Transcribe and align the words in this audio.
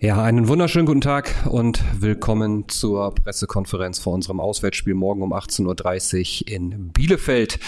Ja, 0.00 0.22
einen 0.22 0.46
wunderschönen 0.46 0.86
guten 0.86 1.00
Tag 1.00 1.34
und 1.50 1.82
willkommen 2.00 2.68
zur 2.68 3.12
Pressekonferenz 3.16 3.98
vor 3.98 4.12
unserem 4.12 4.38
Auswärtsspiel 4.38 4.94
morgen 4.94 5.22
um 5.22 5.32
18.30 5.32 6.42
Uhr 6.42 6.54
in 6.54 6.90
Bielefeld. 6.90 7.58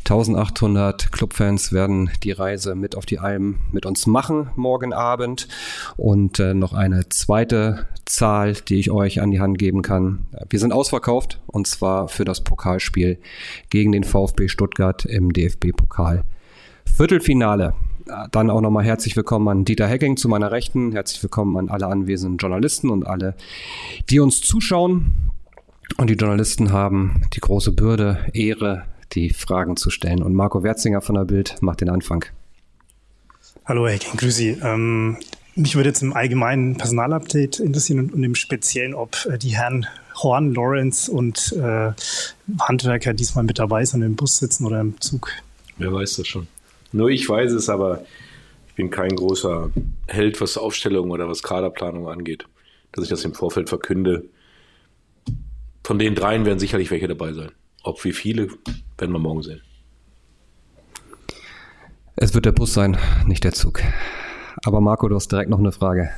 1800 0.00 1.10
Clubfans 1.10 1.72
werden 1.72 2.10
die 2.22 2.32
Reise 2.32 2.74
mit 2.74 2.96
auf 2.96 3.06
die 3.06 3.18
Alm 3.18 3.60
mit 3.72 3.86
uns 3.86 4.06
machen 4.06 4.50
morgen 4.56 4.92
Abend. 4.92 5.48
Und 5.96 6.38
äh, 6.38 6.52
noch 6.52 6.74
eine 6.74 7.08
zweite 7.08 7.88
Zahl, 8.04 8.52
die 8.52 8.78
ich 8.78 8.90
euch 8.90 9.22
an 9.22 9.30
die 9.30 9.40
Hand 9.40 9.56
geben 9.56 9.80
kann. 9.80 10.26
Wir 10.50 10.58
sind 10.58 10.74
ausverkauft 10.74 11.40
und 11.46 11.66
zwar 11.66 12.08
für 12.08 12.26
das 12.26 12.42
Pokalspiel 12.42 13.18
gegen 13.70 13.92
den 13.92 14.04
VfB 14.04 14.48
Stuttgart 14.48 15.06
im 15.06 15.32
DFB-Pokal. 15.32 16.24
Viertelfinale 16.84 17.72
dann 18.30 18.50
auch 18.50 18.60
nochmal 18.60 18.84
herzlich 18.84 19.16
willkommen 19.16 19.48
an 19.48 19.64
Dieter 19.64 19.86
Hecking 19.86 20.16
zu 20.16 20.28
meiner 20.28 20.50
Rechten. 20.50 20.92
Herzlich 20.92 21.22
willkommen 21.22 21.56
an 21.56 21.68
alle 21.68 21.86
anwesenden 21.86 22.38
Journalisten 22.38 22.90
und 22.90 23.06
alle, 23.06 23.34
die 24.08 24.20
uns 24.20 24.40
zuschauen. 24.40 25.12
Und 25.96 26.08
die 26.10 26.14
Journalisten 26.14 26.72
haben 26.72 27.22
die 27.34 27.40
große 27.40 27.72
Bürde, 27.72 28.18
Ehre, 28.32 28.84
die 29.12 29.30
Fragen 29.30 29.76
zu 29.76 29.90
stellen. 29.90 30.22
Und 30.22 30.34
Marco 30.34 30.62
Werzinger 30.62 31.00
von 31.00 31.16
der 31.16 31.24
Bild 31.24 31.60
macht 31.60 31.80
den 31.80 31.90
Anfang. 31.90 32.24
Hallo 33.64 33.86
Hecking, 33.86 34.16
grüß 34.16 34.34
Sie. 34.34 34.56
Ähm, 34.62 35.16
mich 35.54 35.76
würde 35.76 35.90
jetzt 35.90 36.02
im 36.02 36.12
allgemeinen 36.12 36.76
Personalupdate 36.76 37.60
interessieren 37.60 38.00
und, 38.00 38.14
und 38.14 38.24
im 38.24 38.34
Speziellen, 38.34 38.94
ob 38.94 39.26
äh, 39.26 39.38
die 39.38 39.56
Herren 39.56 39.86
Horn, 40.22 40.54
Lawrence 40.54 41.10
und 41.10 41.52
äh, 41.52 41.92
Handwerker 42.60 43.14
diesmal 43.14 43.44
mit 43.44 43.58
dabei 43.58 43.84
sind, 43.84 44.02
im 44.02 44.16
Bus 44.16 44.38
sitzen 44.38 44.66
oder 44.66 44.80
im 44.80 45.00
Zug. 45.00 45.30
Wer 45.78 45.92
weiß 45.92 46.16
das 46.16 46.26
schon. 46.26 46.46
Nur 46.92 47.10
ich 47.10 47.28
weiß 47.28 47.52
es, 47.52 47.68
aber 47.68 48.04
ich 48.68 48.74
bin 48.74 48.90
kein 48.90 49.14
großer 49.14 49.70
Held, 50.06 50.40
was 50.40 50.56
Aufstellung 50.56 51.10
oder 51.10 51.28
was 51.28 51.42
Kaderplanung 51.42 52.08
angeht, 52.08 52.46
dass 52.92 53.04
ich 53.04 53.10
das 53.10 53.24
im 53.24 53.34
Vorfeld 53.34 53.68
verkünde. 53.68 54.24
Von 55.84 55.98
den 55.98 56.14
dreien 56.14 56.44
werden 56.44 56.58
sicherlich 56.58 56.90
welche 56.90 57.08
dabei 57.08 57.32
sein. 57.32 57.50
Ob 57.82 58.04
wie 58.04 58.12
viele, 58.12 58.48
werden 58.98 59.12
wir 59.12 59.18
morgen 59.18 59.42
sehen. 59.42 59.60
Es 62.16 62.34
wird 62.34 62.44
der 62.44 62.52
Bus 62.52 62.74
sein, 62.74 62.98
nicht 63.26 63.44
der 63.44 63.52
Zug. 63.52 63.80
Aber 64.64 64.80
Marco, 64.80 65.08
du 65.08 65.16
hast 65.16 65.32
direkt 65.32 65.48
noch 65.48 65.58
eine 65.58 65.72
Frage. 65.72 66.10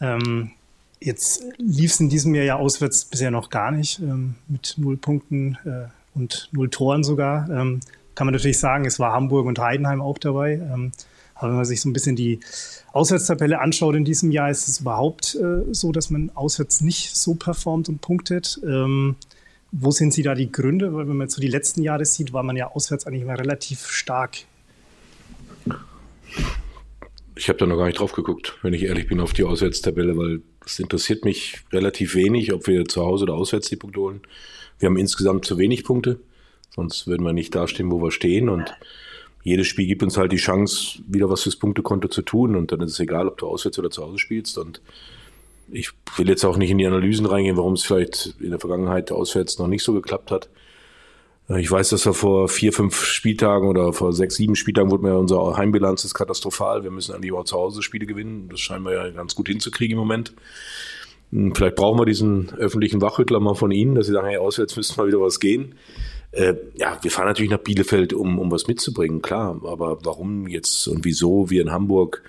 Ähm, 0.00 0.52
jetzt 1.00 1.42
lief 1.58 1.92
es 1.92 2.00
in 2.00 2.08
diesem 2.08 2.34
Jahr 2.34 2.44
ja 2.44 2.56
auswärts 2.56 3.04
bisher 3.06 3.30
noch 3.30 3.50
gar 3.50 3.70
nicht, 3.70 3.98
ähm, 3.98 4.36
mit 4.46 4.74
null 4.76 4.96
Punkten 4.96 5.58
äh, 5.64 5.88
und 6.14 6.48
null 6.52 6.70
Toren 6.70 7.02
sogar. 7.02 7.48
Ähm, 7.50 7.80
kann 8.16 8.26
man 8.26 8.34
natürlich 8.34 8.58
sagen, 8.58 8.86
es 8.86 8.98
war 8.98 9.12
Hamburg 9.12 9.46
und 9.46 9.60
Heidenheim 9.60 10.02
auch 10.02 10.18
dabei. 10.18 10.54
Ähm, 10.54 10.90
aber 11.34 11.50
wenn 11.50 11.56
man 11.56 11.64
sich 11.66 11.82
so 11.82 11.88
ein 11.88 11.92
bisschen 11.92 12.16
die 12.16 12.40
Auswärtstabelle 12.92 13.60
anschaut 13.60 13.94
in 13.94 14.06
diesem 14.06 14.30
Jahr, 14.30 14.50
ist 14.50 14.66
es 14.68 14.80
überhaupt 14.80 15.36
äh, 15.36 15.72
so, 15.72 15.92
dass 15.92 16.10
man 16.10 16.30
auswärts 16.34 16.80
nicht 16.80 17.14
so 17.14 17.34
performt 17.34 17.90
und 17.90 18.00
punktet. 18.00 18.58
Ähm, 18.64 19.16
wo 19.70 19.90
sind 19.90 20.14
Sie 20.14 20.22
da 20.22 20.34
die 20.34 20.50
Gründe? 20.50 20.94
Weil 20.94 21.06
wenn 21.08 21.16
man 21.16 21.28
so 21.28 21.40
die 21.40 21.48
letzten 21.48 21.82
Jahre 21.82 22.06
sieht, 22.06 22.32
war 22.32 22.42
man 22.42 22.56
ja 22.56 22.70
auswärts 22.70 23.06
eigentlich 23.06 23.26
mal 23.26 23.36
relativ 23.36 23.86
stark. 23.86 24.38
Ich 27.34 27.50
habe 27.50 27.58
da 27.58 27.66
noch 27.66 27.76
gar 27.76 27.86
nicht 27.86 28.00
drauf 28.00 28.12
geguckt, 28.12 28.56
wenn 28.62 28.72
ich 28.72 28.84
ehrlich 28.84 29.08
bin, 29.08 29.20
auf 29.20 29.34
die 29.34 29.44
Auswärtstabelle, 29.44 30.16
weil 30.16 30.40
es 30.64 30.78
interessiert 30.78 31.26
mich 31.26 31.58
relativ 31.70 32.14
wenig, 32.14 32.54
ob 32.54 32.66
wir 32.66 32.86
zu 32.86 33.04
Hause 33.04 33.24
oder 33.24 33.34
auswärts 33.34 33.68
die 33.68 33.76
Punkte 33.76 34.00
holen. 34.00 34.22
Wir 34.78 34.88
haben 34.88 34.96
insgesamt 34.96 35.44
zu 35.44 35.58
wenig 35.58 35.84
Punkte. 35.84 36.18
Sonst 36.76 37.06
würden 37.06 37.24
wir 37.24 37.32
nicht 37.32 37.54
dastehen, 37.54 37.90
wo 37.90 38.00
wir 38.02 38.10
stehen. 38.10 38.48
Und 38.48 38.76
jedes 39.42 39.66
Spiel 39.66 39.86
gibt 39.86 40.02
uns 40.02 40.16
halt 40.16 40.32
die 40.32 40.36
Chance, 40.36 41.00
wieder 41.08 41.30
was 41.30 41.42
fürs 41.42 41.56
Punktekonto 41.56 42.08
zu 42.08 42.22
tun. 42.22 42.54
Und 42.54 42.70
dann 42.70 42.80
ist 42.82 42.92
es 42.92 43.00
egal, 43.00 43.26
ob 43.28 43.38
du 43.38 43.48
auswärts 43.48 43.78
oder 43.78 43.90
zu 43.90 44.02
Hause 44.02 44.18
spielst. 44.18 44.58
Und 44.58 44.80
ich 45.72 45.90
will 46.16 46.28
jetzt 46.28 46.44
auch 46.44 46.56
nicht 46.56 46.70
in 46.70 46.78
die 46.78 46.86
Analysen 46.86 47.26
reingehen, 47.26 47.56
warum 47.56 47.72
es 47.72 47.82
vielleicht 47.82 48.34
in 48.40 48.50
der 48.50 48.60
Vergangenheit 48.60 49.10
auswärts 49.10 49.58
noch 49.58 49.66
nicht 49.66 49.82
so 49.82 49.94
geklappt 49.94 50.30
hat. 50.30 50.48
Ich 51.48 51.70
weiß, 51.70 51.90
dass 51.90 52.04
wir 52.04 52.12
vor 52.12 52.48
vier, 52.48 52.72
fünf 52.72 53.04
Spieltagen 53.04 53.68
oder 53.68 53.92
vor 53.92 54.12
sechs, 54.12 54.34
sieben 54.34 54.56
Spieltagen 54.56 54.90
wurde 54.90 55.04
mir 55.04 55.16
unser 55.16 55.56
Heimbilanz 55.56 56.04
ist 56.04 56.14
katastrophal. 56.14 56.82
Wir 56.82 56.90
müssen 56.90 57.14
eigentlich 57.14 57.32
auch 57.32 57.44
zu 57.44 57.56
Hause 57.56 57.82
Spiele 57.82 58.06
gewinnen. 58.06 58.48
Das 58.50 58.58
scheinen 58.58 58.84
wir 58.84 58.92
ja 58.94 59.10
ganz 59.10 59.36
gut 59.36 59.46
hinzukriegen 59.46 59.92
im 59.92 60.00
Moment. 60.00 60.32
Hm, 61.30 61.54
vielleicht 61.54 61.76
brauchen 61.76 62.00
wir 62.00 62.04
diesen 62.04 62.52
öffentlichen 62.54 63.00
Wachrüttler 63.00 63.38
mal 63.38 63.54
von 63.54 63.70
Ihnen, 63.70 63.94
dass 63.94 64.06
Sie 64.06 64.12
sagen, 64.12 64.26
hey, 64.26 64.38
auswärts 64.38 64.76
müsste 64.76 65.00
mal 65.00 65.06
wieder 65.06 65.20
was 65.20 65.38
gehen. 65.38 65.76
Äh, 66.36 66.54
ja, 66.76 66.98
wir 67.00 67.10
fahren 67.10 67.26
natürlich 67.26 67.50
nach 67.50 67.58
Bielefeld, 67.58 68.12
um, 68.12 68.38
um 68.38 68.50
was 68.50 68.66
mitzubringen, 68.66 69.22
klar. 69.22 69.60
Aber 69.64 70.04
warum 70.04 70.46
jetzt 70.46 70.86
und 70.86 71.04
wieso 71.04 71.48
wir 71.48 71.62
in 71.62 71.72
Hamburg 71.72 72.22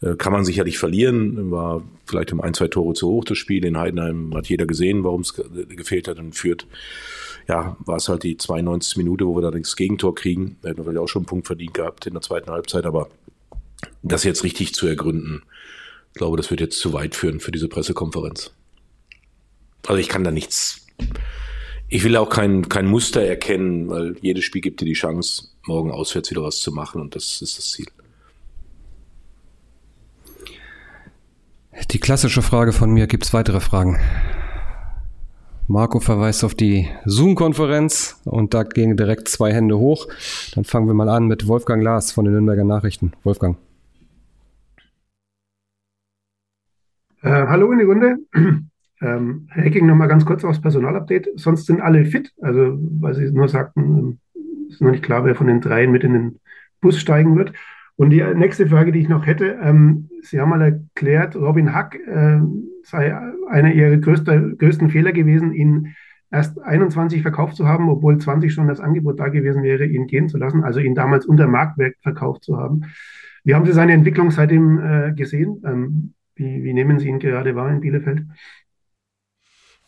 äh, 0.00 0.16
kann 0.16 0.32
man 0.32 0.44
sicherlich 0.44 0.78
verlieren. 0.78 1.50
War 1.50 1.82
vielleicht 2.04 2.32
um 2.32 2.40
ein, 2.40 2.54
zwei 2.54 2.68
Tore 2.68 2.94
zu 2.94 3.08
hoch 3.08 3.24
das 3.24 3.38
Spiel. 3.38 3.64
In 3.64 3.78
Heidenheim 3.78 4.34
hat 4.34 4.48
jeder 4.48 4.66
gesehen, 4.66 5.04
warum 5.04 5.20
es 5.20 5.34
gefehlt 5.34 6.08
hat 6.08 6.18
und 6.18 6.34
führt. 6.34 6.66
Ja, 7.48 7.76
war 7.80 7.96
es 7.96 8.08
halt 8.08 8.22
die 8.22 8.36
92. 8.36 8.96
Minute, 8.96 9.26
wo 9.26 9.36
wir 9.36 9.42
da 9.42 9.50
das 9.50 9.76
Gegentor 9.76 10.14
kriegen. 10.14 10.56
Da 10.62 10.68
hätten 10.68 10.78
wir 10.78 10.84
vielleicht 10.84 10.98
auch 10.98 11.08
schon 11.08 11.20
einen 11.20 11.26
Punkt 11.26 11.46
verdient 11.46 11.74
gehabt 11.74 12.06
in 12.06 12.14
der 12.14 12.22
zweiten 12.22 12.50
Halbzeit, 12.50 12.86
aber 12.86 13.08
das 14.02 14.24
jetzt 14.24 14.44
richtig 14.44 14.74
zu 14.74 14.86
ergründen, 14.86 15.42
ich 16.08 16.18
glaube, 16.18 16.36
das 16.36 16.50
wird 16.50 16.60
jetzt 16.60 16.78
zu 16.78 16.92
weit 16.92 17.14
führen 17.14 17.40
für 17.40 17.52
diese 17.52 17.68
Pressekonferenz. 17.68 18.52
Also 19.86 19.98
ich 19.98 20.08
kann 20.08 20.24
da 20.24 20.30
nichts 20.30 20.83
ich 21.94 22.02
will 22.02 22.16
auch 22.16 22.28
kein, 22.28 22.68
kein 22.68 22.86
Muster 22.86 23.22
erkennen, 23.22 23.88
weil 23.88 24.16
jedes 24.20 24.42
Spiel 24.42 24.60
gibt 24.60 24.80
dir 24.80 24.84
die 24.84 24.94
Chance, 24.94 25.50
morgen 25.64 25.92
auswärts 25.92 26.28
wieder 26.28 26.42
was 26.42 26.58
zu 26.58 26.72
machen 26.72 27.00
und 27.00 27.14
das 27.14 27.40
ist 27.40 27.56
das 27.56 27.70
Ziel. 27.70 27.86
Die 31.92 32.00
klassische 32.00 32.42
Frage 32.42 32.72
von 32.72 32.90
mir, 32.90 33.06
gibt 33.06 33.22
es 33.24 33.32
weitere 33.32 33.60
Fragen? 33.60 34.00
Marco 35.68 36.00
verweist 36.00 36.42
auf 36.42 36.56
die 36.56 36.88
Zoom-Konferenz 37.04 38.20
und 38.24 38.54
da 38.54 38.64
gehen 38.64 38.96
direkt 38.96 39.28
zwei 39.28 39.52
Hände 39.52 39.78
hoch. 39.78 40.08
Dann 40.56 40.64
fangen 40.64 40.88
wir 40.88 40.94
mal 40.94 41.08
an 41.08 41.28
mit 41.28 41.46
Wolfgang 41.46 41.80
Lars 41.80 42.10
von 42.10 42.24
den 42.24 42.34
Nürnberger 42.34 42.64
Nachrichten. 42.64 43.12
Wolfgang. 43.22 43.56
Äh, 47.22 47.46
hallo 47.46 47.70
in 47.70 47.78
die 47.78 47.84
Runde. 47.84 48.16
Ähm, 49.00 49.48
Herr 49.50 49.66
Ecking, 49.66 49.86
nochmal 49.86 50.08
ganz 50.08 50.24
kurz 50.24 50.44
aufs 50.44 50.60
Personalupdate. 50.60 51.28
Sonst 51.36 51.66
sind 51.66 51.80
alle 51.80 52.04
fit. 52.04 52.32
Also, 52.40 52.78
weil 53.00 53.14
Sie 53.14 53.30
nur 53.30 53.48
sagten, 53.48 54.20
ist 54.68 54.80
noch 54.80 54.90
nicht 54.90 55.02
klar, 55.02 55.24
wer 55.24 55.34
von 55.34 55.46
den 55.46 55.60
dreien 55.60 55.90
mit 55.92 56.04
in 56.04 56.12
den 56.12 56.40
Bus 56.80 56.98
steigen 56.98 57.36
wird. 57.36 57.52
Und 57.96 58.10
die 58.10 58.22
nächste 58.34 58.66
Frage, 58.66 58.92
die 58.92 59.00
ich 59.00 59.08
noch 59.08 59.26
hätte, 59.26 59.58
ähm, 59.62 60.08
Sie 60.22 60.40
haben 60.40 60.50
mal 60.50 60.62
erklärt, 60.62 61.36
Robin 61.36 61.74
Hack 61.74 61.94
äh, 61.94 62.40
sei 62.82 63.16
einer 63.48 63.72
Ihrer 63.72 63.96
größter, 63.98 64.40
größten 64.56 64.90
Fehler 64.90 65.12
gewesen, 65.12 65.52
ihn 65.52 65.94
erst 66.30 66.60
21 66.60 67.22
verkauft 67.22 67.54
zu 67.54 67.66
haben, 67.68 67.88
obwohl 67.88 68.18
20 68.18 68.52
schon 68.52 68.66
das 68.66 68.80
Angebot 68.80 69.20
da 69.20 69.28
gewesen 69.28 69.62
wäre, 69.62 69.84
ihn 69.84 70.08
gehen 70.08 70.28
zu 70.28 70.38
lassen, 70.38 70.64
also 70.64 70.80
ihn 70.80 70.96
damals 70.96 71.26
unter 71.26 71.46
Marktwert 71.46 71.94
verkauft 72.02 72.42
zu 72.42 72.58
haben. 72.58 72.82
Wie 73.44 73.54
haben 73.54 73.64
Sie 73.64 73.72
seine 73.72 73.92
Entwicklung 73.92 74.30
seitdem 74.30 74.78
äh, 74.80 75.12
gesehen? 75.12 75.62
Ähm, 75.64 76.14
wie, 76.34 76.64
wie 76.64 76.74
nehmen 76.74 76.98
Sie 76.98 77.08
ihn 77.08 77.20
gerade 77.20 77.54
wahr 77.54 77.70
in 77.70 77.80
Bielefeld? 77.80 78.24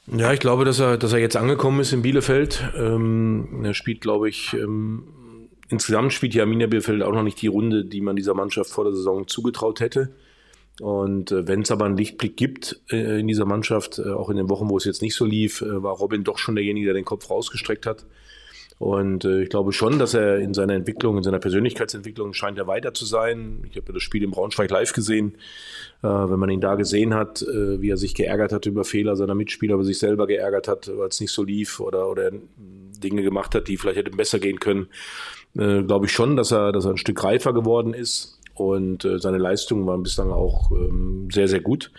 Ja, 0.09 0.33
ich 0.33 0.41
glaube, 0.41 0.65
dass 0.65 0.78
er, 0.78 0.99
dass 0.99 1.12
er 1.12 1.19
jetzt 1.19 1.37
angekommen 1.37 1.81
ist 1.81 1.93
in 1.93 2.03
Bielefeld. 2.03 2.62
Ähm, 2.77 3.65
er 3.65 3.75
spielt, 3.75 4.00
glaube 4.00 4.28
ich, 4.28 4.55
ähm, 4.55 5.03
insgesamt 5.69 6.12
spielt 6.12 6.34
ja 6.34 6.44
Arminia 6.44 6.69
Bielefeld 6.69 7.03
auch 7.03 7.12
noch 7.12 7.25
nicht 7.25 7.43
die 7.43 7.49
Runde, 7.49 7.84
die 7.84 8.00
man 8.00 8.15
dieser 8.15 8.34
Mannschaft 8.34 8.71
vor 8.71 8.84
der 8.84 8.93
Saison 8.93 9.27
zugetraut 9.27 9.81
hätte. 9.81 10.12
Und 10.81 11.33
äh, 11.33 11.49
wenn 11.49 11.62
es 11.62 11.71
aber 11.71 11.87
einen 11.87 11.97
Lichtblick 11.97 12.37
gibt 12.37 12.81
äh, 12.91 13.21
in 13.21 13.27
dieser 13.27 13.47
Mannschaft, 13.47 13.99
äh, 13.99 14.11
auch 14.11 14.31
in 14.31 14.37
den 14.37 14.49
Wochen, 14.49 14.69
wo 14.69 14.77
es 14.77 14.84
jetzt 14.84 15.03
nicht 15.03 15.15
so 15.15 15.25
lief, 15.25 15.62
äh, 15.62 15.83
war 15.83 15.94
Robin 15.94 16.23
doch 16.23 16.38
schon 16.38 16.55
derjenige, 16.55 16.87
der 16.87 16.94
den 16.94 17.05
Kopf 17.05 17.28
rausgestreckt 17.31 17.87
hat. 17.87 18.05
Und 18.78 19.25
äh, 19.25 19.42
ich 19.42 19.48
glaube 19.48 19.72
schon, 19.72 19.98
dass 19.98 20.12
er 20.12 20.38
in 20.38 20.53
seiner 20.53 20.75
Entwicklung, 20.75 21.16
in 21.16 21.22
seiner 21.22 21.38
Persönlichkeitsentwicklung 21.38 22.34
scheint 22.34 22.59
er 22.59 22.66
weiter 22.66 22.92
zu 22.92 23.06
sein. 23.06 23.62
Ich 23.70 23.76
habe 23.76 23.92
das 23.92 24.03
Spiel 24.03 24.22
in 24.22 24.31
Braunschweig 24.31 24.70
live 24.70 24.92
gesehen. 24.92 25.37
Äh, 26.03 26.09
wenn 26.09 26.38
man 26.38 26.50
ihn 26.50 26.60
da 26.60 26.75
gesehen 26.75 27.14
hat, 27.14 27.41
äh, 27.41 27.81
wie 27.81 27.88
er 27.88 27.96
sich 27.96 28.14
geärgert 28.14 28.52
hat 28.52 28.67
über 28.67 28.84
Fehler 28.84 29.17
seiner 29.17 29.34
Mitspieler, 29.34 29.75
aber 29.75 29.84
sich 29.84 29.99
selber 29.99 30.26
geärgert 30.26 30.69
hat, 30.69 30.90
weil 30.94 31.08
es 31.08 31.20
nicht 31.20 31.32
so 31.32 31.43
lief 31.43 31.81
oder, 31.81 32.11
oder 32.11 32.31
Dinge 33.02 33.23
gemacht 33.23 33.55
hat, 33.55 33.69
die 33.69 33.78
vielleicht 33.78 33.99
hätten 33.99 34.17
besser 34.17 34.38
gehen 34.38 34.61
können, 34.61 34.88
äh, 35.56 35.82
glaube 35.82 36.06
ich 36.06 36.12
schon, 36.12 36.37
dass 36.37 36.52
er, 36.52 36.73
dass 36.73 36.84
er 36.84 36.90
ein 36.90 36.99
Stück 36.99 37.25
reifer 37.25 37.55
geworden 37.55 37.94
ist. 37.94 38.38
Und 38.61 39.05
äh, 39.05 39.19
seine 39.19 39.38
Leistungen 39.38 39.87
waren 39.87 40.03
bislang 40.03 40.31
auch 40.31 40.70
ähm, 40.70 41.29
sehr, 41.32 41.49
sehr 41.49 41.61
gut. 41.61 41.93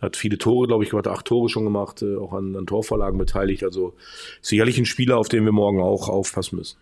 Hat 0.00 0.16
viele 0.16 0.38
Tore, 0.38 0.66
glaube 0.66 0.84
ich, 0.84 0.90
gemacht, 0.90 1.08
acht 1.08 1.26
Tore 1.26 1.48
schon 1.48 1.64
gemacht, 1.64 2.02
äh, 2.02 2.16
auch 2.16 2.32
an, 2.32 2.56
an 2.56 2.66
Torvorlagen 2.66 3.18
beteiligt. 3.18 3.62
Also 3.64 3.94
sicherlich 4.40 4.78
ein 4.78 4.86
Spieler, 4.86 5.18
auf 5.18 5.28
den 5.28 5.44
wir 5.44 5.52
morgen 5.52 5.80
auch 5.80 6.08
aufpassen 6.08 6.56
müssen. 6.56 6.76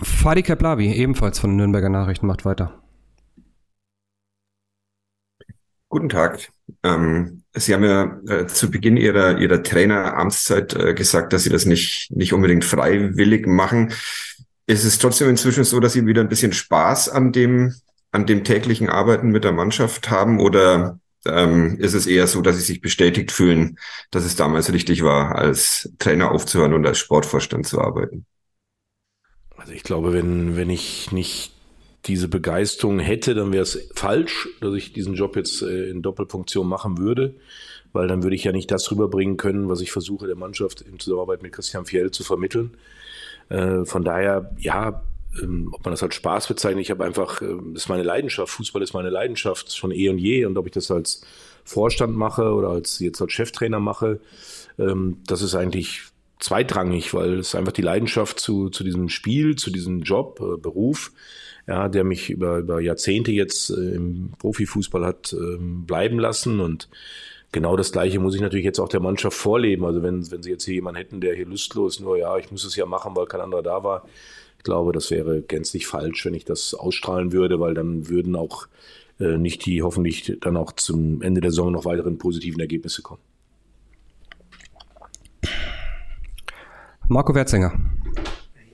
Fadi 0.00 0.42
Kaplavi, 0.42 0.92
ebenfalls 0.92 1.38
von 1.38 1.50
den 1.50 1.56
Nürnberger 1.58 1.88
Nachrichten, 1.88 2.26
macht 2.26 2.44
weiter. 2.44 2.82
Guten 5.88 6.08
Tag. 6.08 6.48
Ähm, 6.82 7.42
Sie 7.52 7.74
haben 7.74 7.84
ja 7.84 8.18
äh, 8.26 8.46
zu 8.46 8.70
Beginn 8.70 8.96
Ihrer, 8.96 9.38
Ihrer 9.38 9.62
Traineramtszeit 9.62 10.74
äh, 10.74 10.94
gesagt, 10.94 11.34
dass 11.34 11.42
Sie 11.42 11.50
das 11.50 11.66
nicht, 11.66 12.10
nicht 12.10 12.32
unbedingt 12.32 12.64
freiwillig 12.64 13.46
machen. 13.46 13.92
Ist 14.66 14.84
es 14.84 14.98
trotzdem 14.98 15.28
inzwischen 15.28 15.64
so, 15.64 15.80
dass 15.80 15.92
Sie 15.92 16.06
wieder 16.06 16.20
ein 16.20 16.28
bisschen 16.28 16.52
Spaß 16.52 17.08
an 17.08 17.32
dem 17.32 17.74
an 18.12 18.26
dem 18.26 18.44
täglichen 18.44 18.90
Arbeiten 18.90 19.30
mit 19.30 19.42
der 19.42 19.52
Mannschaft 19.52 20.10
haben 20.10 20.38
oder 20.38 21.00
ähm, 21.24 21.78
ist 21.78 21.94
es 21.94 22.06
eher 22.06 22.26
so, 22.26 22.42
dass 22.42 22.56
sie 22.56 22.62
sich 22.62 22.80
bestätigt 22.80 23.32
fühlen, 23.32 23.78
dass 24.10 24.24
es 24.24 24.36
damals 24.36 24.72
richtig 24.72 25.02
war, 25.02 25.34
als 25.36 25.92
Trainer 25.98 26.30
aufzuhören 26.30 26.74
und 26.74 26.86
als 26.86 26.98
Sportvorstand 26.98 27.66
zu 27.66 27.80
arbeiten? 27.80 28.26
Also 29.56 29.72
ich 29.72 29.82
glaube, 29.82 30.12
wenn, 30.12 30.56
wenn 30.56 30.70
ich 30.70 31.12
nicht 31.12 31.52
diese 32.06 32.28
Begeisterung 32.28 32.98
hätte, 32.98 33.34
dann 33.34 33.52
wäre 33.52 33.62
es 33.62 33.88
falsch, 33.94 34.48
dass 34.60 34.74
ich 34.74 34.92
diesen 34.92 35.14
Job 35.14 35.36
jetzt 35.36 35.62
äh, 35.62 35.88
in 35.88 36.02
Doppelfunktion 36.02 36.66
machen 36.66 36.98
würde, 36.98 37.36
weil 37.92 38.08
dann 38.08 38.24
würde 38.24 38.34
ich 38.34 38.44
ja 38.44 38.52
nicht 38.52 38.70
das 38.70 38.90
rüberbringen 38.90 39.36
können, 39.36 39.68
was 39.68 39.80
ich 39.80 39.92
versuche 39.92 40.26
der 40.26 40.36
Mannschaft 40.36 40.80
in 40.80 40.98
Zusammenarbeit 40.98 41.42
mit 41.42 41.52
Christian 41.52 41.86
Fjell 41.86 42.10
zu 42.10 42.24
vermitteln. 42.24 42.76
Äh, 43.48 43.84
von 43.84 44.04
daher, 44.04 44.54
ja, 44.58 45.02
ähm, 45.40 45.70
ob 45.72 45.84
man 45.84 45.92
das 45.92 46.02
als 46.02 46.14
Spaß 46.14 46.48
bezeichnet, 46.48 46.82
ich 46.82 46.90
habe 46.90 47.04
einfach, 47.04 47.40
äh, 47.42 47.56
ist 47.74 47.88
meine 47.88 48.02
Leidenschaft, 48.02 48.52
Fußball 48.52 48.82
ist 48.82 48.92
meine 48.92 49.10
Leidenschaft 49.10 49.74
schon 49.74 49.92
eh 49.92 50.08
und 50.08 50.18
je. 50.18 50.44
Und 50.44 50.58
ob 50.58 50.66
ich 50.66 50.72
das 50.72 50.90
als 50.90 51.24
Vorstand 51.64 52.16
mache 52.16 52.52
oder 52.52 52.68
als 52.68 52.98
jetzt 52.98 53.20
als 53.20 53.32
Cheftrainer 53.32 53.80
mache, 53.80 54.20
ähm, 54.78 55.18
das 55.26 55.42
ist 55.42 55.54
eigentlich 55.54 56.02
zweitrangig, 56.38 57.14
weil 57.14 57.38
es 57.38 57.54
einfach 57.54 57.72
die 57.72 57.82
Leidenschaft 57.82 58.40
zu, 58.40 58.68
zu 58.68 58.84
diesem 58.84 59.08
Spiel, 59.08 59.56
zu 59.56 59.70
diesem 59.70 60.02
Job, 60.02 60.40
äh, 60.40 60.60
Beruf, 60.60 61.12
ja, 61.66 61.88
der 61.88 62.04
mich 62.04 62.30
über, 62.30 62.58
über 62.58 62.80
Jahrzehnte 62.80 63.30
jetzt 63.30 63.70
äh, 63.70 63.94
im 63.94 64.32
Profifußball 64.38 65.06
hat 65.06 65.32
ähm, 65.32 65.86
bleiben 65.86 66.18
lassen. 66.18 66.60
Und 66.60 66.88
genau 67.52 67.76
das 67.76 67.92
Gleiche 67.92 68.18
muss 68.18 68.34
ich 68.34 68.40
natürlich 68.40 68.64
jetzt 68.64 68.80
auch 68.80 68.88
der 68.88 69.00
Mannschaft 69.00 69.36
vorleben. 69.36 69.84
Also 69.84 70.02
wenn, 70.02 70.28
wenn 70.30 70.42
sie 70.42 70.50
jetzt 70.50 70.64
hier 70.64 70.74
jemanden 70.74 70.98
hätten, 70.98 71.20
der 71.20 71.34
hier 71.34 71.46
lustlos 71.46 72.00
nur, 72.00 72.18
ja, 72.18 72.36
ich 72.38 72.50
muss 72.50 72.64
es 72.64 72.74
ja 72.74 72.86
machen, 72.86 73.14
weil 73.14 73.26
kein 73.26 73.40
anderer 73.40 73.62
da 73.62 73.84
war, 73.84 74.04
ich 74.58 74.64
glaube, 74.64 74.92
das 74.92 75.10
wäre 75.10 75.42
gänzlich 75.42 75.86
falsch, 75.86 76.24
wenn 76.24 76.34
ich 76.34 76.44
das 76.44 76.74
ausstrahlen 76.74 77.32
würde, 77.32 77.60
weil 77.60 77.74
dann 77.74 78.08
würden 78.08 78.36
auch 78.36 78.66
äh, 79.20 79.36
nicht 79.36 79.66
die 79.66 79.82
hoffentlich 79.82 80.38
dann 80.40 80.56
auch 80.56 80.72
zum 80.72 81.20
Ende 81.20 81.40
der 81.40 81.50
Saison 81.50 81.72
noch 81.72 81.84
weiteren 81.84 82.18
positiven 82.18 82.60
Ergebnisse 82.60 83.02
kommen. 83.02 83.20
Marco 87.08 87.34
Werzinger. 87.34 87.72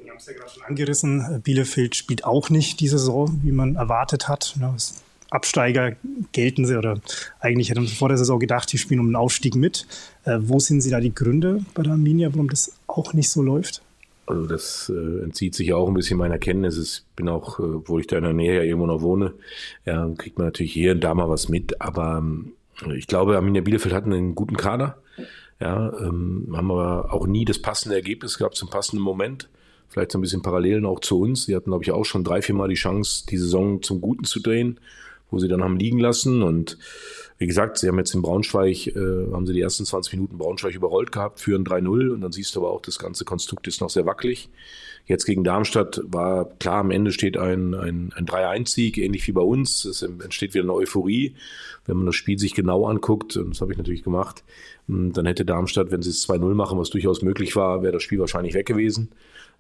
Wir 0.03 0.11
haben 0.11 0.19
es 0.19 0.27
ja 0.27 0.35
gerade 0.35 0.51
schon 0.51 0.63
angerissen. 0.63 1.41
Bielefeld 1.43 1.97
spielt 1.97 2.25
auch 2.25 2.51
nicht 2.51 2.81
die 2.81 2.89
Saison, 2.89 3.41
wie 3.43 3.53
man 3.53 3.77
erwartet 3.77 4.29
hat. 4.29 4.55
Als 4.61 5.03
Absteiger 5.31 5.97
gelten 6.33 6.65
sie 6.65 6.79
oder 6.79 7.01
eigentlich 7.41 7.71
hätten 7.71 7.87
sie 7.87 7.95
vor 7.95 8.09
der 8.09 8.19
Saison 8.19 8.39
gedacht, 8.39 8.73
die 8.73 8.79
spielen 8.79 9.01
um 9.01 9.09
den 9.09 9.17
Aufstieg 9.17 9.55
mit. 9.55 9.87
Äh, 10.25 10.39
wo 10.41 10.59
sind 10.59 10.81
Sie 10.81 10.91
da 10.91 11.01
die 11.01 11.15
Gründe 11.15 11.65
bei 11.75 11.83
der 11.83 11.93
Arminia, 11.93 12.31
warum 12.33 12.49
das 12.49 12.73
auch 12.87 13.13
nicht 13.13 13.31
so 13.31 13.43
läuft? 13.43 13.83
Also 14.27 14.47
das 14.47 14.93
äh, 14.95 15.25
entzieht 15.25 15.55
sich 15.55 15.73
auch 15.73 15.89
ein 15.89 15.95
bisschen 15.95 16.19
meiner 16.19 16.39
Kenntnis. 16.39 16.79
Ich 16.79 17.15
bin 17.17 17.29
auch, 17.29 17.59
äh, 17.59 17.63
obwohl 17.63 18.01
ich 18.01 18.07
da 18.07 18.19
in 18.19 18.25
der 18.25 18.33
Nähe 18.33 18.57
ja 18.57 18.63
irgendwo 18.63 18.87
noch 18.87 19.01
wohne, 19.01 19.35
ja, 19.87 20.09
kriegt 20.17 20.39
man 20.39 20.49
natürlich 20.49 20.73
hier 20.73 20.93
und 20.93 21.01
da 21.03 21.15
mal 21.15 21.29
was 21.29 21.49
mit. 21.49 21.81
Aber 21.81 22.19
ähm, 22.19 22.53
ich 22.95 23.07
glaube, 23.07 23.37
Arminia 23.37 23.63
Bielefeld 23.63 23.95
hat 23.95 24.05
einen 24.05 24.35
guten 24.35 24.57
Kader. 24.57 24.99
Ja, 25.61 25.93
ähm, 25.99 26.53
haben 26.55 26.71
aber 26.71 27.13
auch 27.13 27.27
nie 27.27 27.45
das 27.45 27.61
passende 27.61 27.97
Ergebnis 27.97 28.39
gehabt 28.39 28.55
zum 28.55 28.71
passenden 28.71 29.03
Moment. 29.03 29.49
Vielleicht 29.89 30.13
so 30.13 30.19
ein 30.19 30.21
bisschen 30.21 30.43
Parallelen 30.43 30.87
auch 30.87 31.01
zu 31.01 31.19
uns. 31.21 31.47
Sie 31.47 31.57
hatten, 31.57 31.71
glaube 31.71 31.83
ich, 31.83 31.91
auch 31.91 32.05
schon 32.05 32.23
drei, 32.23 32.43
vier 32.43 32.55
Mal 32.55 32.69
die 32.69 32.75
Chance, 32.75 33.25
die 33.29 33.39
Saison 33.39 33.83
zum 33.83 34.01
Guten 34.01 34.25
zu 34.25 34.41
drehen, 34.41 34.79
wo 35.31 35.39
sie 35.39 35.49
dann 35.49 35.63
haben 35.63 35.77
liegen 35.77 35.99
lassen. 35.99 36.43
Und 36.43 36.79
wie 37.39 37.47
gesagt, 37.47 37.79
sie 37.79 37.89
haben 37.89 37.99
jetzt 37.99 38.15
in 38.15 38.23
Braunschweig, 38.23 38.89
äh, 38.89 39.33
haben 39.33 39.47
sie 39.47 39.53
die 39.53 39.61
ersten 39.61 39.85
20 39.85 40.15
Minuten 40.15 40.39
Braunschweig 40.39 40.75
überrollt 40.75 41.13
gehabt, 41.13 41.41
führen 41.41 41.65
3-0 41.65 42.11
und 42.11 42.21
dann 42.21 42.33
siehst 42.33 42.55
du 42.55 42.61
aber 42.61 42.71
auch, 42.71 42.83
das 42.83 42.99
ganze 42.99 43.25
Konstrukt 43.25 43.67
ist 43.69 43.81
noch 43.81 43.91
sehr 43.91 44.07
wackelig. 44.07 44.49
Jetzt 45.07 45.25
gegen 45.25 45.45
Darmstadt 45.45 46.01
war 46.05 46.47
klar, 46.59 46.81
am 46.81 46.91
Ende 46.91 47.13
steht 47.13 47.37
ein, 47.39 47.75
ein, 47.75 48.13
ein 48.15 48.27
3-1-Sieg, 48.27 48.99
ähnlich 48.99 49.27
wie 49.27 49.33
bei 49.33 49.41
uns. 49.41 49.85
Es 49.85 50.03
entsteht 50.03 50.55
wieder 50.55 50.65
eine 50.65 50.75
Euphorie. 50.75 51.35
Wenn 51.87 51.97
man 51.97 52.07
das 52.07 52.17
Spiel 52.17 52.39
sich 52.39 52.55
genau 52.55 52.87
anguckt, 52.87 53.37
und 53.37 53.51
das 53.51 53.61
habe 53.61 53.73
ich 53.73 53.79
natürlich 53.79 54.03
gemacht, 54.03 54.45
hm, 54.87 55.13
dann 55.13 55.27
hätte 55.27 55.45
Darmstadt, 55.45 55.91
wenn 55.91 56.03
sie 56.03 56.11
es 56.11 56.29
2-0 56.29 56.55
machen, 56.55 56.79
was 56.79 56.91
durchaus 56.91 57.23
möglich 57.23 57.57
war, 57.57 57.83
wäre 57.83 57.95
das 57.95 58.03
Spiel 58.03 58.19
wahrscheinlich 58.19 58.55
weg 58.55 58.67
gewesen. 58.67 59.11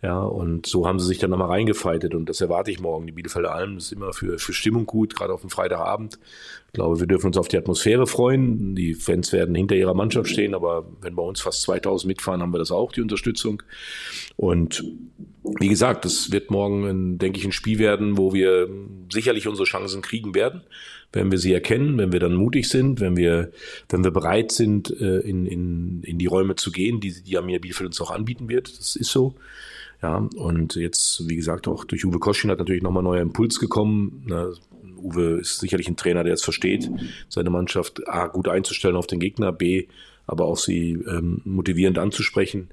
Ja, 0.00 0.20
und 0.20 0.66
so 0.66 0.86
haben 0.86 1.00
sie 1.00 1.06
sich 1.06 1.18
dann 1.18 1.30
nochmal 1.30 1.48
reingefeitet 1.48 2.14
und 2.14 2.28
das 2.28 2.40
erwarte 2.40 2.70
ich 2.70 2.78
morgen. 2.78 3.06
Die 3.06 3.12
Bielefelder 3.12 3.52
Alm 3.52 3.78
ist 3.78 3.90
immer 3.90 4.12
für, 4.12 4.38
für 4.38 4.52
Stimmung 4.52 4.86
gut, 4.86 5.16
gerade 5.16 5.32
auf 5.32 5.40
dem 5.40 5.50
Freitagabend. 5.50 6.20
Ich 6.68 6.74
glaube, 6.74 7.00
wir 7.00 7.08
dürfen 7.08 7.26
uns 7.26 7.36
auf 7.36 7.48
die 7.48 7.58
Atmosphäre 7.58 8.06
freuen. 8.06 8.76
Die 8.76 8.94
Fans 8.94 9.32
werden 9.32 9.56
hinter 9.56 9.74
ihrer 9.74 9.94
Mannschaft 9.94 10.30
stehen, 10.30 10.54
aber 10.54 10.86
wenn 11.00 11.16
bei 11.16 11.22
uns 11.22 11.40
fast 11.40 11.62
2000 11.62 12.06
mitfahren, 12.06 12.42
haben 12.42 12.52
wir 12.54 12.58
das 12.58 12.70
auch, 12.70 12.92
die 12.92 13.00
Unterstützung. 13.00 13.60
Und 14.36 14.84
wie 15.58 15.68
gesagt, 15.68 16.04
das 16.04 16.32
wird 16.32 16.50
morgen, 16.50 17.18
denke 17.18 17.38
ich, 17.38 17.44
ein 17.44 17.52
Spiel 17.52 17.78
werden, 17.78 18.18
wo 18.18 18.32
wir 18.32 18.68
sicherlich 19.12 19.48
unsere 19.48 19.66
Chancen 19.66 20.02
kriegen 20.02 20.34
werden 20.34 20.62
wenn 21.12 21.30
wir 21.30 21.38
sie 21.38 21.52
erkennen, 21.52 21.96
wenn 21.98 22.12
wir 22.12 22.20
dann 22.20 22.34
mutig 22.34 22.68
sind, 22.68 23.00
wenn 23.00 23.16
wir, 23.16 23.50
wenn 23.88 24.04
wir 24.04 24.10
bereit 24.10 24.52
sind, 24.52 24.90
äh, 25.00 25.20
in, 25.20 25.46
in, 25.46 26.02
in 26.02 26.18
die 26.18 26.26
Räume 26.26 26.56
zu 26.56 26.70
gehen, 26.70 27.00
die, 27.00 27.22
die 27.22 27.38
Amir 27.38 27.60
Bielefeld 27.60 27.88
uns 27.88 28.00
auch 28.00 28.10
anbieten 28.10 28.48
wird. 28.48 28.78
Das 28.78 28.94
ist 28.96 29.10
so. 29.10 29.34
Ja, 30.02 30.28
und 30.36 30.76
jetzt, 30.76 31.28
wie 31.28 31.36
gesagt, 31.36 31.66
auch 31.66 31.84
durch 31.84 32.04
Uwe 32.04 32.18
Koschin 32.18 32.50
hat 32.50 32.58
natürlich 32.58 32.82
nochmal 32.82 33.02
neuer 33.02 33.22
Impuls 33.22 33.58
gekommen. 33.58 34.24
Na, 34.26 34.48
Uwe 34.96 35.38
ist 35.40 35.60
sicherlich 35.60 35.88
ein 35.88 35.96
Trainer, 35.96 36.24
der 36.24 36.34
es 36.34 36.44
versteht, 36.44 36.90
seine 37.28 37.50
Mannschaft 37.50 38.06
A, 38.06 38.26
gut 38.26 38.48
einzustellen 38.48 38.96
auf 38.96 39.06
den 39.06 39.18
Gegner, 39.18 39.52
B, 39.52 39.86
aber 40.26 40.44
auch 40.44 40.58
sie 40.58 40.92
ähm, 41.08 41.40
motivierend 41.44 41.98
anzusprechen. 41.98 42.68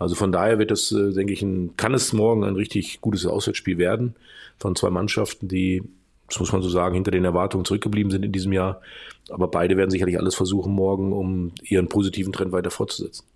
Also 0.00 0.14
von 0.14 0.32
daher 0.32 0.58
wird 0.58 0.70
das, 0.70 0.90
äh, 0.92 1.12
denke 1.12 1.34
ich, 1.34 1.42
ein, 1.42 1.76
kann 1.76 1.92
es 1.92 2.14
morgen 2.14 2.42
ein 2.42 2.54
richtig 2.54 3.02
gutes 3.02 3.26
Auswärtsspiel 3.26 3.76
werden 3.76 4.16
von 4.58 4.74
zwei 4.74 4.88
Mannschaften, 4.88 5.46
die, 5.46 5.82
das 6.26 6.40
muss 6.40 6.52
man 6.52 6.62
so 6.62 6.70
sagen, 6.70 6.94
hinter 6.94 7.10
den 7.10 7.26
Erwartungen 7.26 7.66
zurückgeblieben 7.66 8.10
sind 8.10 8.24
in 8.24 8.32
diesem 8.32 8.54
Jahr. 8.54 8.80
Aber 9.28 9.48
beide 9.48 9.76
werden 9.76 9.90
sicherlich 9.90 10.18
alles 10.18 10.34
versuchen 10.34 10.72
morgen, 10.72 11.12
um 11.12 11.52
ihren 11.62 11.88
positiven 11.88 12.32
Trend 12.32 12.50
weiter 12.50 12.70
fortzusetzen. 12.70 13.26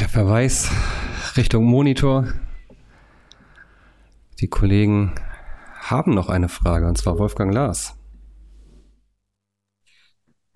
Der 0.00 0.08
Verweis 0.08 0.70
Richtung 1.36 1.64
Monitor. 1.64 2.28
Die 4.40 4.48
Kollegen 4.48 5.14
haben 5.80 6.14
noch 6.14 6.30
eine 6.30 6.48
Frage, 6.48 6.86
und 6.86 6.96
zwar 6.96 7.18
Wolfgang 7.18 7.52
Lars. 7.52 7.94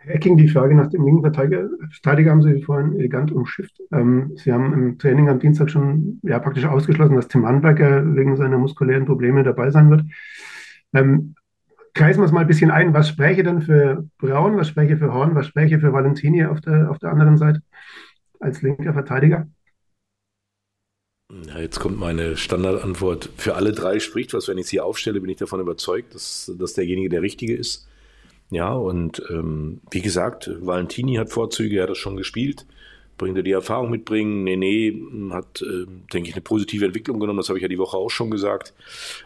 Herr 0.04 0.14
Ecking, 0.16 0.36
die 0.36 0.48
Frage 0.48 0.74
nach 0.74 0.88
dem 0.88 1.04
linken 1.04 1.22
Verteidiger 1.22 2.30
haben 2.30 2.42
Sie 2.42 2.62
vorhin 2.62 2.94
elegant 2.94 3.32
umschifft. 3.32 3.80
Ähm, 3.92 4.32
Sie 4.36 4.52
haben 4.52 4.72
im 4.72 4.98
Training 4.98 5.28
am 5.28 5.38
Dienstag 5.38 5.70
schon 5.70 6.20
ja, 6.22 6.38
praktisch 6.38 6.66
ausgeschlossen, 6.66 7.16
dass 7.16 7.28
Tim 7.28 7.46
Handwerker 7.46 8.14
wegen 8.14 8.36
seiner 8.36 8.58
muskulären 8.58 9.06
Probleme 9.06 9.42
dabei 9.42 9.70
sein 9.70 9.90
wird. 9.90 10.02
Ähm, 10.92 11.34
kreisen 11.94 12.20
wir 12.20 12.26
es 12.26 12.32
mal 12.32 12.42
ein 12.42 12.46
bisschen 12.46 12.70
ein. 12.70 12.92
Was 12.92 13.08
spreche 13.08 13.42
denn 13.42 13.62
für 13.62 14.06
Braun, 14.18 14.56
was 14.56 14.68
spreche 14.68 14.96
für 14.96 15.12
Horn, 15.12 15.34
was 15.34 15.46
spreche 15.46 15.78
für 15.78 15.92
Valentini 15.92 16.44
auf 16.44 16.60
der, 16.60 16.90
auf 16.90 16.98
der 16.98 17.10
anderen 17.10 17.36
Seite? 17.36 17.60
als 18.44 18.62
linker 18.62 18.92
Verteidiger? 18.92 19.48
Ja, 21.48 21.58
jetzt 21.58 21.80
kommt 21.80 21.98
meine 21.98 22.36
Standardantwort. 22.36 23.30
Für 23.36 23.54
alle 23.54 23.72
drei 23.72 23.98
spricht 23.98 24.34
was. 24.34 24.46
Wenn 24.46 24.58
ich 24.58 24.66
sie 24.66 24.80
aufstelle, 24.80 25.20
bin 25.20 25.30
ich 25.30 25.38
davon 25.38 25.60
überzeugt, 25.60 26.14
dass, 26.14 26.52
dass 26.58 26.74
derjenige 26.74 27.08
der 27.08 27.22
Richtige 27.22 27.56
ist. 27.56 27.88
Ja, 28.54 28.72
und 28.72 29.20
ähm, 29.30 29.80
wie 29.90 30.00
gesagt, 30.00 30.48
Valentini 30.60 31.16
hat 31.16 31.30
Vorzüge, 31.30 31.78
er 31.78 31.82
hat 31.82 31.90
das 31.90 31.98
schon 31.98 32.16
gespielt. 32.16 32.66
Bringt 33.18 33.36
er 33.36 33.42
die 33.42 33.50
Erfahrung 33.50 33.90
mitbringen. 33.90 34.44
Nene 34.44 35.34
hat, 35.34 35.60
äh, 35.60 35.86
denke 36.12 36.28
ich, 36.28 36.36
eine 36.36 36.40
positive 36.40 36.84
Entwicklung 36.84 37.18
genommen. 37.18 37.38
Das 37.38 37.48
habe 37.48 37.58
ich 37.58 37.64
ja 37.64 37.68
die 37.68 37.80
Woche 37.80 37.96
auch 37.96 38.10
schon 38.10 38.30
gesagt. 38.30 38.72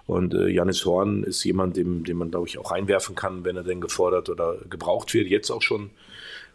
Und 0.07 0.33
äh, 0.33 0.49
Janis 0.49 0.87
Horn 0.87 1.25
ist 1.25 1.45
jemand, 1.45 1.77
dem, 1.77 2.05
den 2.05 2.17
man, 2.17 2.31
glaube 2.31 2.49
ich, 2.49 2.57
auch 2.57 2.73
einwerfen 2.73 3.17
kann, 3.17 3.45
wenn 3.45 3.57
er 3.57 3.65
denn 3.65 3.83
gefordert 3.83 4.31
oder 4.31 4.57
gebraucht 4.71 5.13
wird. 5.13 5.29
Jetzt 5.29 5.51
auch 5.51 5.63
schon. 5.63 5.91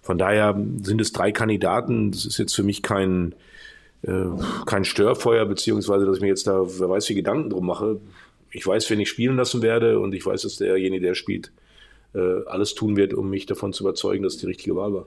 Von 0.01 0.17
daher 0.17 0.59
sind 0.81 0.99
es 0.99 1.11
drei 1.11 1.31
Kandidaten. 1.31 2.09
Das 2.09 2.25
ist 2.25 2.39
jetzt 2.39 2.55
für 2.55 2.63
mich 2.63 2.81
kein, 2.81 3.35
äh, 4.01 4.25
kein 4.65 4.83
Störfeuer, 4.83 5.45
beziehungsweise, 5.45 6.07
dass 6.07 6.15
ich 6.15 6.23
mir 6.23 6.29
jetzt 6.29 6.47
da, 6.47 6.65
wer 6.79 6.89
weiß, 6.89 7.07
wie 7.09 7.15
Gedanken 7.15 7.51
drum 7.51 7.67
mache. 7.67 7.99
Ich 8.49 8.65
weiß, 8.65 8.89
wen 8.89 8.99
ich 8.99 9.09
spielen 9.09 9.35
lassen 9.35 9.61
werde 9.61 9.99
und 9.99 10.15
ich 10.15 10.25
weiß, 10.25 10.41
dass 10.41 10.57
derjenige, 10.57 11.05
der 11.05 11.13
spielt, 11.13 11.51
äh, 12.13 12.45
alles 12.45 12.75
tun 12.75 12.95
wird, 12.95 13.13
um 13.13 13.29
mich 13.29 13.45
davon 13.45 13.73
zu 13.73 13.83
überzeugen, 13.83 14.23
dass 14.23 14.35
es 14.35 14.39
die 14.39 14.47
richtige 14.47 14.75
Wahl 14.75 14.93
war. 14.93 15.05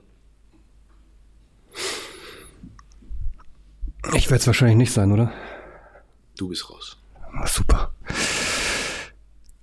Ich 4.15 4.29
werde 4.29 4.41
es 4.41 4.47
wahrscheinlich 4.47 4.77
nicht 4.77 4.93
sein, 4.93 5.11
oder? 5.11 5.31
Du 6.37 6.49
bist 6.49 6.69
raus. 6.69 6.97
Super. 7.45 7.93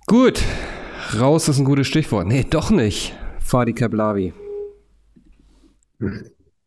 Gut. 0.05 0.41
Raus 1.19 1.47
ist 1.47 1.59
ein 1.59 1.65
gutes 1.65 1.87
Stichwort. 1.87 2.27
Nee, 2.27 2.45
doch 2.49 2.69
nicht. 2.69 3.13
Fadi 3.39 3.73
Kablavi. 3.73 4.33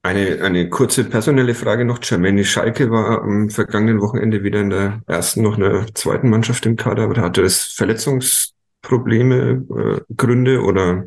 Eine, 0.02 0.40
eine 0.42 0.68
kurze 0.70 1.04
personelle 1.04 1.54
Frage 1.54 1.84
noch. 1.84 1.98
Jermaine 2.02 2.44
Schalke 2.44 2.90
war 2.90 3.22
am 3.22 3.50
vergangenen 3.50 4.00
Wochenende 4.00 4.42
wieder 4.42 4.60
in 4.60 4.70
der 4.70 5.02
ersten, 5.06 5.42
noch 5.42 5.58
in 5.58 5.64
der 5.64 5.86
zweiten 5.94 6.30
Mannschaft 6.30 6.66
im 6.66 6.76
Kader. 6.76 7.04
Aber 7.04 7.20
hatte 7.20 7.42
es 7.42 7.74
Verletzungsprobleme, 8.82 9.64
äh, 9.70 10.14
Gründe 10.16 10.62
oder 10.62 11.04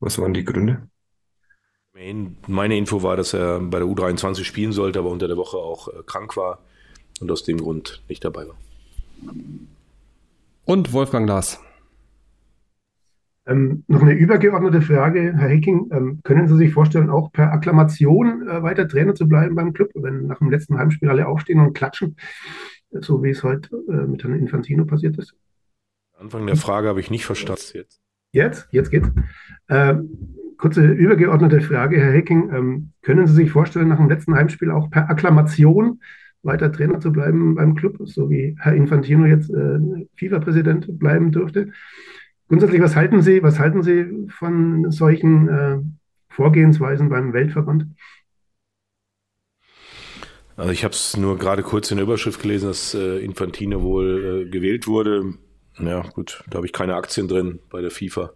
was 0.00 0.18
waren 0.18 0.34
die 0.34 0.44
Gründe? 0.44 0.88
Meine 2.46 2.76
Info 2.76 3.02
war, 3.02 3.16
dass 3.16 3.32
er 3.32 3.58
bei 3.60 3.78
der 3.78 3.88
U23 3.88 4.44
spielen 4.44 4.72
sollte, 4.72 4.98
aber 4.98 5.10
unter 5.10 5.28
der 5.28 5.38
Woche 5.38 5.56
auch 5.56 5.88
äh, 5.88 6.02
krank 6.04 6.36
war 6.36 6.58
und 7.20 7.30
aus 7.30 7.42
dem 7.44 7.56
Grund 7.56 8.02
nicht 8.08 8.22
dabei 8.22 8.46
war. 8.46 8.56
Und 10.66 10.92
Wolfgang 10.92 11.26
Lars. 11.26 11.58
Ähm, 13.46 13.84
noch 13.86 14.02
eine 14.02 14.12
übergeordnete 14.12 14.82
Frage, 14.82 15.32
Herr 15.38 15.48
Hecking. 15.48 15.88
Ähm, 15.92 16.20
können 16.22 16.48
Sie 16.48 16.56
sich 16.56 16.74
vorstellen, 16.74 17.08
auch 17.08 17.32
per 17.32 17.52
Akklamation 17.52 18.46
äh, 18.46 18.62
weiter 18.62 18.88
Trainer 18.88 19.14
zu 19.14 19.26
bleiben 19.26 19.54
beim 19.54 19.72
Club, 19.72 19.90
wenn 19.94 20.26
nach 20.26 20.38
dem 20.38 20.50
letzten 20.50 20.76
Heimspiel 20.76 21.08
alle 21.08 21.28
aufstehen 21.28 21.60
und 21.60 21.72
klatschen, 21.72 22.16
so 22.90 23.22
wie 23.22 23.30
es 23.30 23.42
heute 23.42 23.70
äh, 23.88 24.06
mit 24.06 24.22
Herrn 24.22 24.34
Infantino 24.34 24.84
passiert 24.84 25.16
ist? 25.16 25.34
Anfang 26.18 26.46
der 26.46 26.56
Frage 26.56 26.88
habe 26.88 27.00
ich 27.00 27.10
nicht 27.10 27.26
verstanden. 27.26 27.62
Jetzt? 27.74 28.00
Jetzt, 28.32 28.68
jetzt 28.70 28.90
geht's. 28.90 29.10
Ähm, 29.68 30.54
kurze 30.58 30.84
übergeordnete 30.84 31.60
Frage, 31.60 31.98
Herr 32.00 32.12
Hecking. 32.12 32.50
Ähm, 32.52 32.92
können 33.02 33.26
Sie 33.26 33.34
sich 33.34 33.50
vorstellen, 33.50 33.88
nach 33.88 33.98
dem 33.98 34.08
letzten 34.08 34.34
Heimspiel 34.34 34.70
auch 34.70 34.90
per 34.90 35.10
Akklamation 35.10 36.00
weiter 36.42 36.72
Trainer 36.72 37.00
zu 37.00 37.12
bleiben 37.12 37.54
beim 37.54 37.74
Club, 37.74 37.98
so 38.04 38.30
wie 38.30 38.56
Herr 38.58 38.74
Infantino 38.74 39.26
jetzt 39.26 39.50
äh, 39.50 39.78
FIFA-Präsident 40.16 40.98
bleiben 40.98 41.32
dürfte? 41.32 41.72
Grundsätzlich, 42.48 42.80
was 42.80 42.94
halten 42.94 43.22
Sie, 43.22 43.42
was 43.42 43.58
halten 43.58 43.82
Sie 43.82 44.28
von 44.28 44.90
solchen 44.90 45.48
äh, 45.48 45.78
Vorgehensweisen 46.28 47.08
beim 47.08 47.32
Weltverband? 47.32 47.86
Also 50.56 50.72
ich 50.72 50.84
habe 50.84 50.94
es 50.94 51.16
nur 51.16 51.36
gerade 51.36 51.62
kurz 51.62 51.90
in 51.90 51.98
der 51.98 52.04
Überschrift 52.04 52.40
gelesen, 52.40 52.68
dass 52.68 52.94
äh, 52.94 53.18
Infantino 53.18 53.82
wohl 53.82 54.46
äh, 54.46 54.50
gewählt 54.50 54.86
wurde. 54.86 55.34
Ja, 55.78 56.02
gut, 56.02 56.42
da 56.48 56.56
habe 56.56 56.66
ich 56.66 56.72
keine 56.72 56.94
Aktien 56.94 57.28
drin 57.28 57.58
bei 57.70 57.80
der 57.80 57.90
FIFA. 57.90 58.30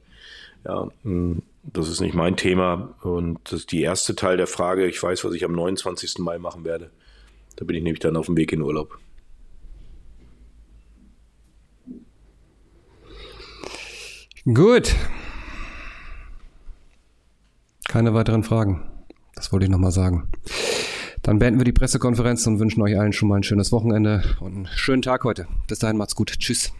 Ja, 0.65 0.89
hm, 1.03 1.43
das 1.63 1.89
ist 1.89 2.01
nicht 2.01 2.15
mein 2.15 2.37
Thema. 2.37 2.95
Und 3.03 3.39
das 3.45 3.61
ist 3.61 3.73
die 3.73 3.83
erste 3.83 4.15
Teil 4.15 4.37
der 4.37 4.47
Frage. 4.47 4.87
Ich 4.87 5.03
weiß, 5.03 5.25
was 5.25 5.35
ich 5.35 5.45
am 5.45 5.53
29. 5.53 6.19
Mai 6.19 6.39
machen 6.39 6.65
werde. 6.65 6.91
Da 7.57 7.65
bin 7.65 7.77
ich 7.77 7.83
nämlich 7.83 8.01
dann 8.01 8.17
auf 8.17 8.27
dem 8.27 8.37
Weg 8.37 8.53
in 8.53 8.63
Urlaub. 8.63 8.99
Gut. 14.45 14.95
Keine 17.89 18.15
weiteren 18.15 18.43
Fragen. 18.43 18.89
Das 19.35 19.53
wollte 19.53 19.65
ich 19.65 19.71
nochmal 19.71 19.93
sagen. 19.93 20.29
Dann 21.23 21.39
beenden 21.39 21.61
wir 21.61 21.65
die 21.65 21.73
Pressekonferenz 21.73 22.47
und 22.47 22.59
wünschen 22.59 22.81
euch 22.83 22.99
allen 22.99 23.13
schon 23.13 23.29
mal 23.29 23.37
ein 23.37 23.43
schönes 23.43 23.73
Wochenende 23.73 24.23
und 24.41 24.55
einen 24.55 24.69
schönen 24.75 25.03
Tag 25.03 25.25
heute. 25.25 25.47
Bis 25.69 25.79
dahin 25.79 25.99
macht's 25.99 26.15
gut. 26.15 26.39
Tschüss. 26.39 26.73